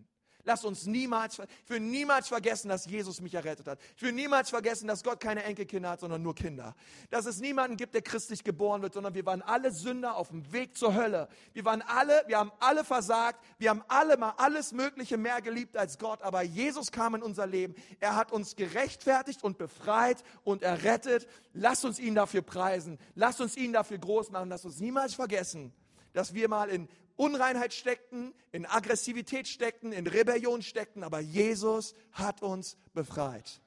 [0.48, 3.80] Lass uns niemals, ich will niemals vergessen, dass Jesus mich errettet hat.
[3.98, 6.74] Ich will niemals vergessen, dass Gott keine Enkelkinder hat, sondern nur Kinder.
[7.10, 10.50] Dass es niemanden gibt, der christlich geboren wird, sondern wir waren alle Sünder auf dem
[10.54, 11.28] Weg zur Hölle.
[11.52, 13.44] Wir waren alle, wir haben alle versagt.
[13.58, 16.22] Wir haben alle mal alles Mögliche mehr geliebt als Gott.
[16.22, 17.76] Aber Jesus kam in unser Leben.
[18.00, 21.28] Er hat uns gerechtfertigt und befreit und errettet.
[21.52, 23.00] Lass uns ihn dafür preisen.
[23.16, 24.48] Lass uns ihn dafür groß machen.
[24.48, 25.74] Lass uns niemals vergessen,
[26.14, 32.42] dass wir mal in Unreinheit steckten, in Aggressivität steckten, in Rebellion steckten, aber Jesus hat
[32.42, 33.60] uns befreit.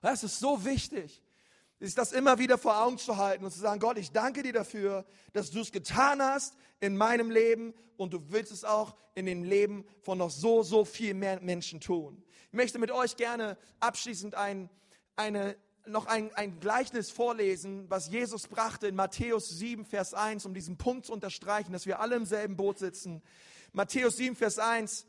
[0.00, 1.22] Das ist so wichtig,
[1.80, 4.52] sich das immer wieder vor Augen zu halten und zu sagen, Gott, ich danke dir
[4.52, 9.26] dafür, dass du es getan hast in meinem Leben und du willst es auch in
[9.26, 12.22] dem Leben von noch so, so viel mehr Menschen tun.
[12.48, 14.68] Ich möchte mit euch gerne abschließend ein,
[15.16, 20.54] eine noch ein, ein Gleichnis vorlesen, was Jesus brachte in Matthäus 7, Vers 1, um
[20.54, 23.22] diesen Punkt zu unterstreichen, dass wir alle im selben Boot sitzen.
[23.72, 25.06] Matthäus 7, Vers 1.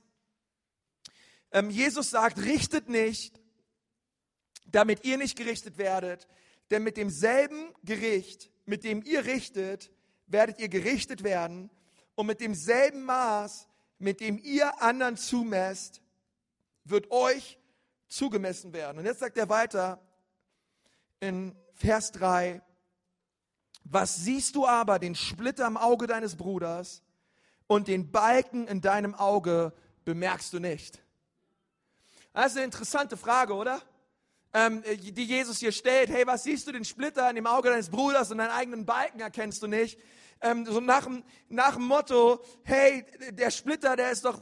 [1.52, 3.40] Ähm, Jesus sagt, richtet nicht,
[4.66, 6.28] damit ihr nicht gerichtet werdet,
[6.72, 9.92] denn mit demselben Gericht, mit dem ihr richtet,
[10.28, 11.70] werdet ihr gerichtet werden
[12.16, 13.68] und mit demselben Maß,
[14.00, 16.02] mit dem ihr anderen zumesst,
[16.84, 17.60] wird euch
[18.08, 19.00] zugemessen werden.
[19.00, 20.05] Und jetzt sagt er weiter,
[21.20, 22.62] in Vers 3,
[23.84, 27.04] was siehst du aber, den Splitter im Auge deines Bruders
[27.68, 29.74] und den Balken in deinem Auge
[30.06, 31.02] bemerkst du nicht?
[32.34, 33.82] Das ist eine interessante Frage, oder?
[34.54, 36.10] Ähm, die Jesus hier stellt.
[36.10, 39.20] Hey, was siehst du, den Splitter in dem Auge deines Bruders und deinen eigenen Balken
[39.20, 40.00] erkennst du nicht?
[40.42, 41.08] Ähm, so nach,
[41.50, 44.42] nach dem Motto, hey, der Splitter, der ist doch,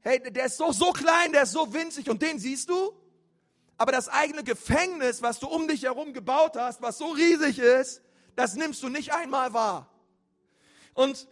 [0.00, 2.92] hey, der ist so, so klein, der ist so winzig und den siehst du?
[3.78, 8.02] Aber das eigene Gefängnis, was du um dich herum gebaut hast, was so riesig ist,
[8.36, 9.88] das nimmst du nicht einmal wahr.
[10.94, 11.28] Und,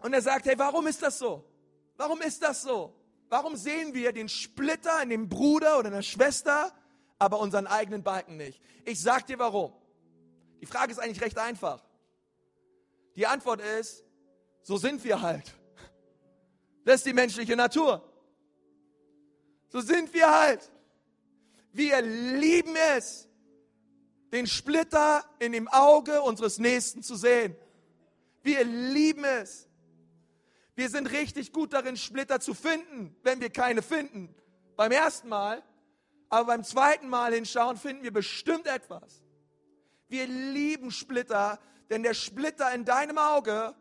[0.00, 1.44] und er sagt, hey, warum ist das so?
[1.96, 2.96] Warum ist das so?
[3.28, 6.72] Warum sehen wir den Splitter in dem Bruder oder in der Schwester,
[7.18, 8.60] aber unseren eigenen Balken nicht?
[8.84, 9.72] Ich sag dir warum.
[10.60, 11.82] Die Frage ist eigentlich recht einfach.
[13.16, 14.04] Die Antwort ist,
[14.62, 15.54] so sind wir halt.
[16.84, 18.02] Das ist die menschliche Natur.
[19.68, 20.70] So sind wir halt.
[21.72, 23.28] Wir lieben es,
[24.32, 27.56] den Splitter in dem Auge unseres Nächsten zu sehen.
[28.42, 29.68] Wir lieben es.
[30.74, 34.34] Wir sind richtig gut darin, Splitter zu finden, wenn wir keine finden.
[34.76, 35.62] Beim ersten Mal,
[36.28, 39.22] aber beim zweiten Mal hinschauen, finden wir bestimmt etwas.
[40.08, 41.58] Wir lieben Splitter,
[41.90, 43.74] denn der Splitter in deinem Auge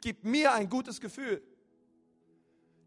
[0.00, 1.42] gibt mir ein gutes Gefühl.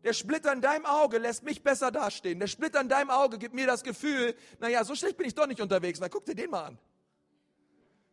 [0.04, 2.40] Der Splitter in deinem Auge lässt mich besser dastehen.
[2.40, 5.48] Der Splitter in deinem Auge gibt mir das Gefühl, naja, so schlecht bin ich doch
[5.48, 6.80] nicht unterwegs, weil guck dir den mal an.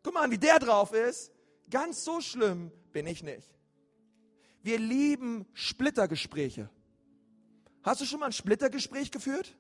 [0.03, 1.33] Guck mal an, wie der drauf ist.
[1.69, 3.49] Ganz so schlimm bin ich nicht.
[4.63, 6.71] Wir lieben Splittergespräche.
[7.83, 9.57] Hast du schon mal ein Splittergespräch geführt?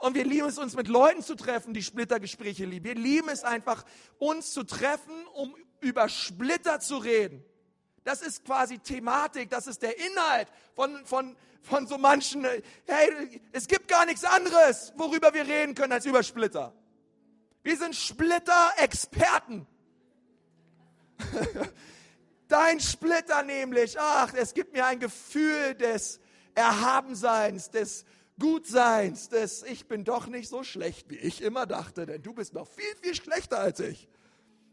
[0.00, 2.84] Und wir lieben es, uns mit Leuten zu treffen, die Splittergespräche lieben.
[2.84, 3.84] Wir lieben es einfach,
[4.18, 7.44] uns zu treffen, um über Splitter zu reden.
[8.04, 12.46] Das ist quasi Thematik, das ist der Inhalt von, von, von so manchen.
[12.86, 16.74] Hey, es gibt gar nichts anderes, worüber wir reden können als über Splitter.
[17.62, 19.66] Wir sind Splitter-Experten.
[22.48, 26.20] Dein Splitter nämlich, ach, es gibt mir ein Gefühl des
[26.54, 28.04] Erhabenseins, des
[28.38, 32.52] Gutseins, des Ich bin doch nicht so schlecht, wie ich immer dachte, denn du bist
[32.52, 34.08] noch viel, viel schlechter als ich.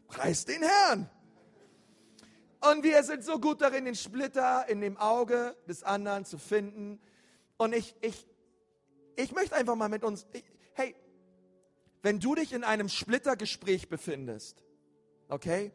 [0.08, 1.08] Preis den Herrn.
[2.70, 7.00] Und wir sind so gut darin, den Splitter in dem Auge des anderen zu finden.
[7.56, 8.24] Und ich, ich,
[9.16, 10.44] ich möchte einfach mal mit uns, ich,
[10.74, 10.94] hey,
[12.02, 14.62] wenn du dich in einem Splittergespräch befindest,
[15.28, 15.72] okay,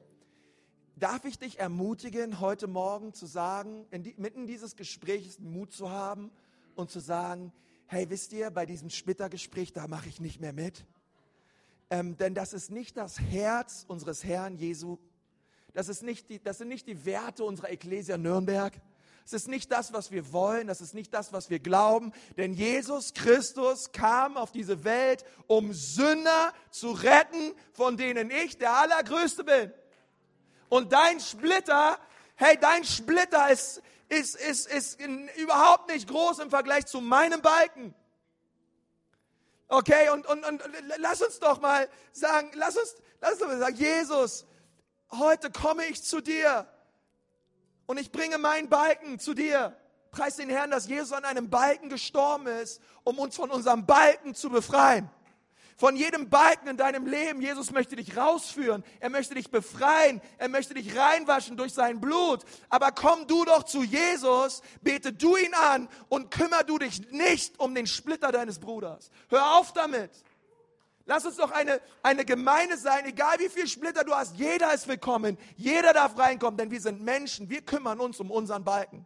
[0.96, 5.90] darf ich dich ermutigen, heute Morgen zu sagen, in die, mitten dieses Gesprächs Mut zu
[5.90, 6.32] haben
[6.76, 7.52] und zu sagen,
[7.88, 10.86] hey, wisst ihr, bei diesem Splittergespräch, da mache ich nicht mehr mit.
[11.90, 14.98] Ähm, denn das ist nicht das Herz unseres Herrn Jesu
[15.74, 18.74] das, ist nicht die, das sind nicht die Werte unserer Ecclesia Nürnberg.
[19.26, 22.54] Es ist nicht das, was wir wollen, das ist nicht das, was wir glauben, denn
[22.54, 29.44] Jesus Christus kam auf diese Welt, um Sünder zu retten, von denen ich der Allergrößte
[29.44, 29.74] bin.
[30.70, 32.00] Und dein Splitter,
[32.36, 35.00] hey, dein Splitter ist, ist, ist, ist
[35.38, 37.94] überhaupt nicht groß im Vergleich zu meinem Balken.
[39.68, 40.64] Okay, und, und, und
[41.00, 44.46] lass uns doch mal sagen, lass uns, lass uns mal sagen, Jesus,
[45.12, 46.68] heute komme ich zu dir
[47.86, 49.76] und ich bringe meinen Balken zu dir.
[50.12, 54.36] Preis den Herrn, dass Jesus an einem Balken gestorben ist, um uns von unserem Balken
[54.36, 55.10] zu befreien.
[55.78, 57.40] von jedem Balken in deinem Leben.
[57.40, 58.84] Jesus möchte dich rausführen.
[59.00, 60.22] Er möchte dich befreien.
[60.40, 62.44] Er möchte dich reinwaschen durch sein Blut.
[62.70, 67.60] Aber komm du doch zu Jesus, bete du ihn an und kümmer du dich nicht
[67.60, 69.12] um den Splitter deines Bruders.
[69.30, 70.10] Hör auf damit.
[71.10, 74.36] Lass uns doch eine, eine Gemeinde sein, egal wie viel Splitter du hast.
[74.36, 75.38] Jeder ist willkommen.
[75.56, 77.50] Jeder darf reinkommen, denn wir sind Menschen.
[77.50, 79.06] Wir kümmern uns um unseren Balken.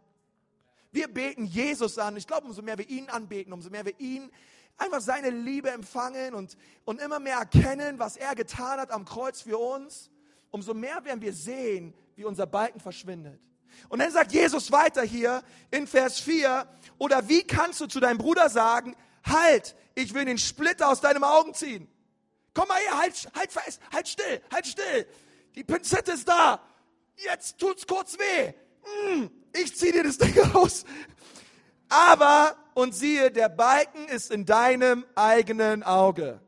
[0.90, 2.16] Wir beten Jesus an.
[2.16, 4.32] Ich glaube, umso mehr wir ihn anbeten, umso mehr wir ihn
[4.78, 9.42] einfach seine Liebe empfangen und, und immer mehr erkennen, was er getan hat am Kreuz
[9.42, 10.10] für uns,
[10.50, 13.40] umso mehr werden wir sehen, wie unser Balken verschwindet.
[13.88, 16.66] Und dann sagt Jesus weiter hier in Vers 4,
[16.98, 21.24] oder wie kannst du zu deinem Bruder sagen, halt, ich will den Splitter aus deinem
[21.24, 21.88] Augen ziehen.
[22.54, 25.06] Komm mal her, halt, halt fest, halt still, halt still.
[25.54, 26.60] Die Pinzette ist da.
[27.16, 28.52] Jetzt tut's kurz weh.
[29.16, 30.84] Mm, ich zieh dir das Ding raus.
[31.88, 36.40] Aber, und siehe, der Balken ist in deinem eigenen Auge.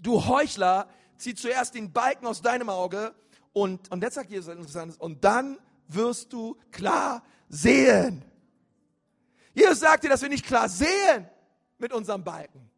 [0.00, 3.14] Du Heuchler, zieh zuerst den Balken aus deinem Auge
[3.52, 8.24] und, und jetzt sagt Jesus Interessantes, und dann wirst du klar sehen.
[9.54, 11.28] Jesus sagt dir, dass wir nicht klar sehen
[11.78, 12.70] mit unserem Balken.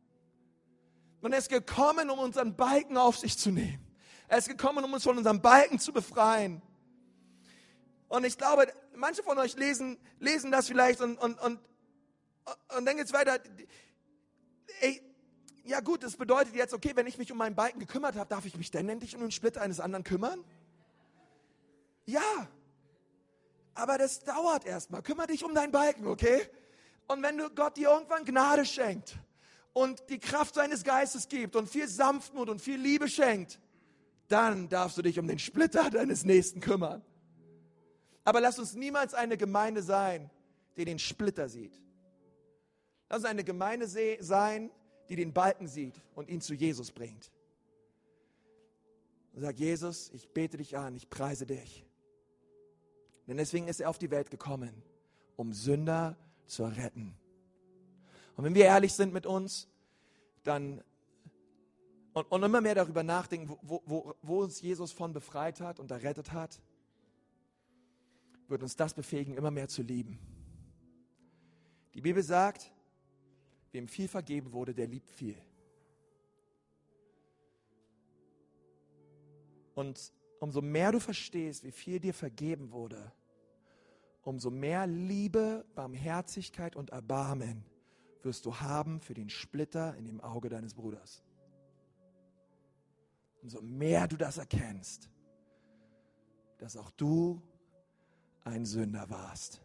[1.21, 3.87] Und er ist gekommen, um unseren Balken auf sich zu nehmen.
[4.29, 6.63] Er ist gekommen, um uns von unserem Balken zu befreien.
[8.09, 11.61] Und ich glaube, manche von euch lesen, lesen das vielleicht und, und, und,
[12.77, 13.39] und dann geht es weiter.
[14.81, 15.03] Ey,
[15.65, 18.47] ja gut, das bedeutet jetzt, okay, wenn ich mich um meinen Balken gekümmert habe, darf
[18.47, 20.45] ich mich denn endlich um den Splitter eines anderen kümmern?
[22.07, 22.49] Ja,
[23.75, 25.03] aber das dauert erstmal.
[25.03, 26.49] Kümmer dich um deinen Balken, okay?
[27.11, 29.17] Und wenn du Gott dir irgendwann Gnade schenkt
[29.73, 33.59] und die Kraft seines Geistes gibt und viel Sanftmut und viel Liebe schenkt,
[34.29, 37.03] dann darfst du dich um den Splitter deines Nächsten kümmern.
[38.23, 40.31] Aber lass uns niemals eine Gemeinde sein,
[40.77, 41.83] die den Splitter sieht.
[43.09, 44.71] Lass uns eine Gemeinde sein,
[45.09, 47.33] die den Balken sieht und ihn zu Jesus bringt.
[49.33, 51.85] Und sagt, Jesus, ich bete dich an, ich preise dich.
[53.27, 54.85] Denn deswegen ist er auf die Welt gekommen,
[55.35, 56.17] um Sünder
[56.51, 57.17] zu retten.
[58.37, 59.69] Und wenn wir ehrlich sind mit uns,
[60.43, 60.83] dann
[62.13, 65.91] und, und immer mehr darüber nachdenken, wo, wo, wo uns Jesus von befreit hat und
[65.91, 66.61] errettet hat,
[68.49, 70.19] wird uns das befähigen, immer mehr zu lieben.
[71.95, 72.73] Die Bibel sagt,
[73.73, 75.37] wem viel vergeben wurde, der liebt viel.
[79.75, 83.13] Und umso mehr du verstehst, wie viel dir vergeben wurde,
[84.23, 87.65] umso mehr Liebe, Barmherzigkeit und Erbarmen
[88.23, 91.23] wirst du haben für den Splitter in dem Auge deines Bruders.
[93.43, 95.09] Umso mehr du das erkennst,
[96.59, 97.41] dass auch du
[98.45, 99.63] ein Sünder warst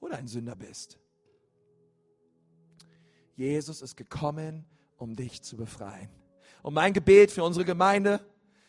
[0.00, 0.98] oder ein Sünder bist.
[3.34, 4.64] Jesus ist gekommen,
[4.96, 6.10] um dich zu befreien.
[6.62, 8.20] Und mein Gebet für unsere Gemeinde,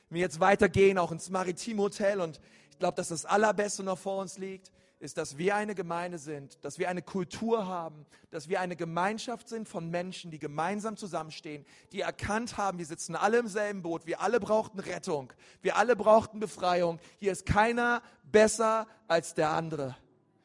[0.09, 2.39] wenn wir jetzt weitergehen, auch ins Maritim Hotel, und
[2.79, 6.63] ich glaube, dass das Allerbeste noch vor uns liegt, ist, dass wir eine Gemeinde sind,
[6.63, 11.65] dass wir eine Kultur haben, dass wir eine Gemeinschaft sind von Menschen, die gemeinsam zusammenstehen,
[11.91, 15.97] die erkannt haben, wir sitzen alle im selben Boot, wir alle brauchten Rettung, wir alle
[15.97, 17.01] brauchten Befreiung.
[17.19, 19.97] Hier ist keiner besser als der andere.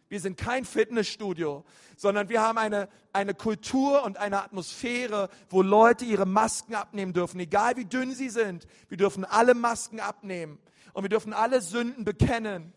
[0.09, 1.62] Wir sind kein Fitnessstudio,
[1.97, 7.38] sondern wir haben eine, eine Kultur und eine Atmosphäre, wo Leute ihre Masken abnehmen dürfen,
[7.38, 8.66] egal wie dünn sie sind.
[8.88, 10.59] Wir dürfen alle Masken abnehmen
[10.94, 12.72] und wir dürfen alle Sünden bekennen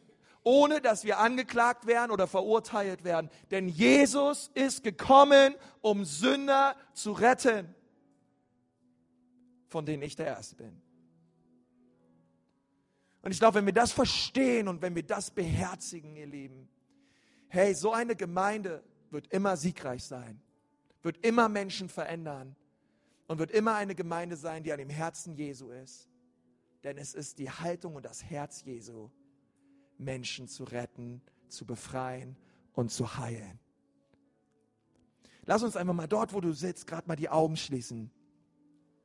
[0.47, 3.29] ohne dass wir angeklagt werden oder verurteilt werden.
[3.51, 7.75] Denn Jesus ist gekommen, um Sünder zu retten,
[9.67, 10.81] von denen ich der Erste bin.
[13.23, 16.69] Und ich glaube, wenn wir das verstehen und wenn wir das beherzigen, ihr Lieben,
[17.49, 20.41] hey, so eine Gemeinde wird immer siegreich sein,
[21.01, 22.55] wird immer Menschen verändern
[23.27, 26.07] und wird immer eine Gemeinde sein, die an dem Herzen Jesu ist.
[26.83, 29.09] Denn es ist die Haltung und das Herz Jesu,
[29.97, 32.37] Menschen zu retten, zu befreien
[32.73, 33.59] und zu heilen.
[35.45, 38.11] Lass uns einfach mal dort, wo du sitzt, gerade mal die Augen schließen.